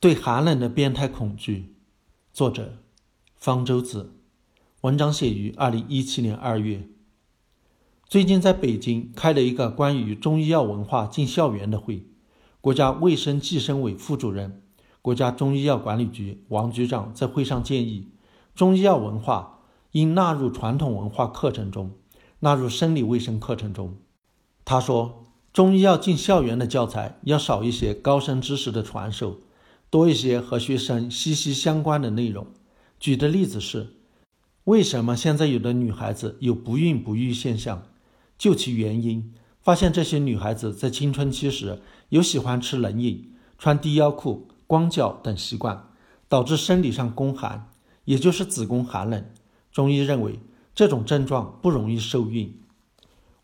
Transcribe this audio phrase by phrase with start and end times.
[0.00, 1.74] 对寒冷的变态恐惧，
[2.32, 2.78] 作者
[3.34, 4.14] 方舟子。
[4.82, 6.88] 文章写于二零一七年二月。
[8.06, 12.06] 最近在北京开了一个关于中医药文化进校园的会，
[12.60, 14.62] 国家卫生计生委副主任、
[15.02, 18.06] 国家中医药管理局王局长在会上建议，
[18.54, 21.90] 中医药文化应纳入传统文化课程中，
[22.38, 23.96] 纳入生理卫生课程中。
[24.64, 29.40] 他说，中医药进校园的教材要少一些高深知识的传授。
[29.90, 32.46] 多一些和学生息息相关的内容。
[33.00, 33.94] 举的例子是：
[34.64, 37.84] 为什么现在有的女孩子有不孕不育现象？
[38.36, 39.32] 究其原因，
[39.62, 45.88] 发现这些女孩子在青春期时有喜欢吃冷饮、穿低腰裤、光脚等习惯，
[46.28, 47.70] 导致生理上宫寒，
[48.04, 49.24] 也就是子宫寒冷。
[49.72, 50.38] 中医认为
[50.74, 52.60] 这种症状不容易受孕。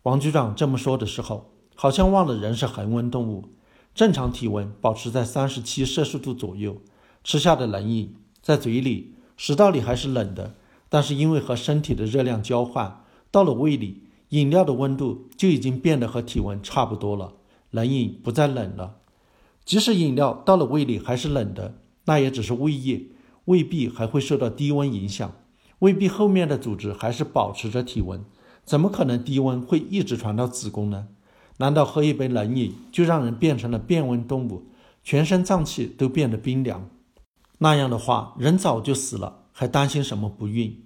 [0.03, 3.49] 王局长这么说的时候，好像忘了人是恒温动物。
[3.95, 6.81] 正常体温保持在三十七摄氏度左右，
[7.23, 10.53] 吃下的冷饮在嘴里、食道里还是冷的，
[10.89, 17.35] 但是因为和身体的热量交换，到了胃里，饮料的温度就已经变得和体温差不多了，
[17.71, 18.97] 冷饮不再冷了。
[19.63, 23.07] 即使饮料到了胃里还是冷的，那也只是胃液，
[23.45, 25.33] 胃壁还会受到低温影响，
[25.79, 28.21] 胃壁后面的组织还是保持着体温，
[28.65, 31.07] 怎么可能低温会一直传到子宫呢？
[31.57, 34.63] 难道喝一杯冷饮就让人变成了变温动物，
[35.03, 36.89] 全身脏器都变得冰凉？
[37.59, 40.83] 那样的话，人早就死了，还担心什么不孕？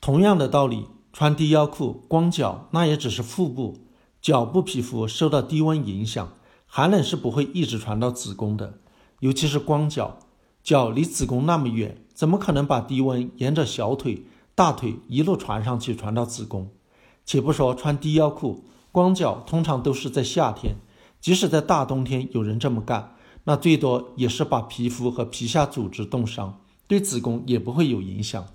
[0.00, 3.78] 同样的道理，穿低腰裤、光脚，那也只是腹部、
[4.20, 6.34] 脚部皮肤受到低温影响，
[6.66, 8.80] 寒冷是不会一直传到子宫的。
[9.20, 10.18] 尤其是光脚，
[10.62, 16.68] 脚离子宫那么远，怎么可能把低温沿着小腿、大腿一路传上去，传到子宫？
[17.24, 18.64] 且不说穿低腰裤。
[18.92, 20.76] 光脚通常都是在夏天，
[21.18, 28.46] 即使在大冬天有人这么干，那最多也是把皮肤和皮下组织冻伤，对子宫也不会有影响。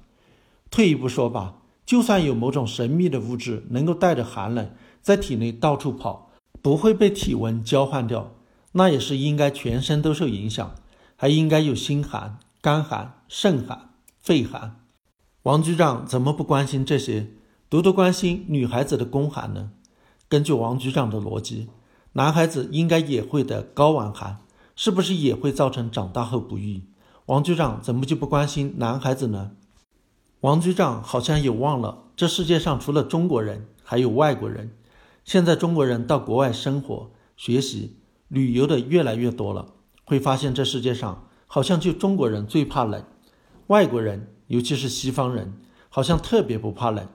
[0.69, 1.55] 退一步说吧，
[1.87, 4.69] 就算有某种神秘的物质能够带着寒冷
[5.01, 6.29] 在体内到处跑，
[6.61, 8.35] 不会被体温交换掉，
[8.73, 10.75] 那也是应该全身都受影响，
[11.15, 13.89] 还应该有心寒、肝寒、肾寒、
[14.19, 14.81] 肺寒。
[15.41, 17.29] 王局长怎么不关心这些，
[17.71, 19.71] 独独关心女孩子的宫寒呢？
[20.29, 21.69] 根据王局长的逻辑，
[22.13, 24.39] 男孩子应该也会得睾丸寒，
[24.75, 26.83] 是不是也会造成长大后不育？
[27.27, 29.51] 王局长怎么就不关心男孩子呢？
[30.41, 34.75] 王局长好像也忘了，这世界上除了中国人，还有外国人。
[35.23, 39.73] 现在中国人到国外生活、学习、旅游的越来越多了，
[40.05, 43.03] 会发现这世界上好像就中国人最怕冷，
[43.67, 47.07] 外国人，尤其是西方人，好像特别不怕冷。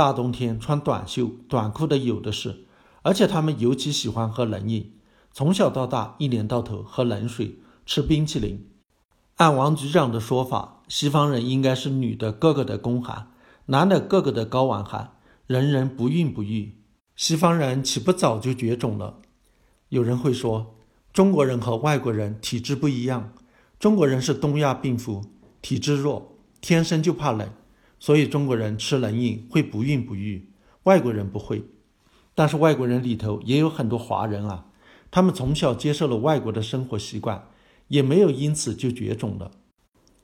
[0.00, 2.64] 大冬天穿短袖短裤的有的是，
[3.02, 4.94] 而且他们尤其喜欢喝冷饮，
[5.30, 8.66] 从小到大一年到头喝冷水、吃冰淇淋。
[9.36, 13.30] 按王局长的说法，西方人应该是女的个个的宫寒，
[13.66, 15.12] 男的个个的睾丸寒，
[15.46, 16.78] 人人不孕不育。
[17.14, 19.18] 西方人岂不早就绝种了？
[19.90, 20.76] 有人会说，
[21.12, 23.34] 中国人和外国人体质不一样，
[23.78, 25.26] 中国人是东亚病夫，
[25.60, 27.50] 体质弱，天生就怕冷。
[28.00, 30.48] 所以中国人吃冷饮会不孕不育，
[30.82, 31.62] 外国人不会。
[32.34, 34.66] 但是外国人里头也有很多华人啊，
[35.10, 37.48] 他们从小接受了外国的生活习惯，
[37.88, 39.50] 也没有因此就绝种了。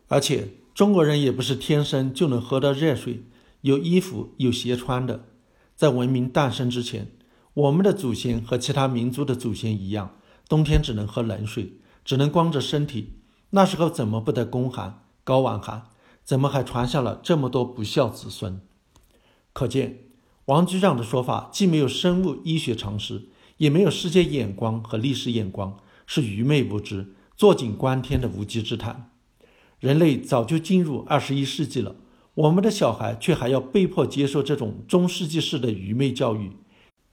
[0.09, 3.25] 而且中国人也不是天生就能喝到热水、
[3.60, 5.26] 有衣服、有鞋穿的。
[5.75, 7.09] 在文明诞生之前，
[7.53, 10.16] 我们的祖先和其他民族的祖先一样，
[10.48, 13.19] 冬天只能喝冷水，只能光着身体。
[13.50, 15.88] 那时候怎么不得宫寒、睾丸寒？
[16.26, 18.60] 怎么还传下了这么多不孝子孙？
[19.53, 20.00] 可见
[20.47, 23.28] 王局长的说法既没有生物医学常识，
[23.59, 29.12] 也没有世界眼光和历史眼光，是愚昧无知、坐井观天的无稽之谈。
[29.78, 31.94] 人类早就进入二十一世纪了，
[32.34, 36.50] 我们的小孩却还要被迫接受这种中世纪式的愚昧教育，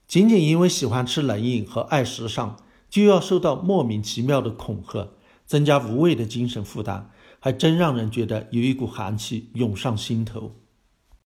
[0.08, 2.58] 仅仅因为喜欢吃冷饮和爱时尚，
[2.90, 5.10] 就要受到莫名其妙的恐吓，
[5.46, 7.12] 增加无谓的精神负担。
[7.46, 10.50] 还真让人觉得有一股寒气涌上心头。